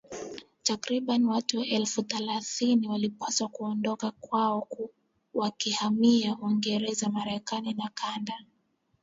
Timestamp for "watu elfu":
1.25-2.01